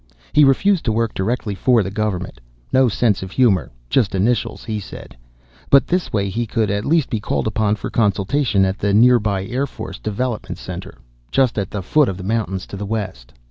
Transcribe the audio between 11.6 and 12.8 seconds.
the foot of the mountains to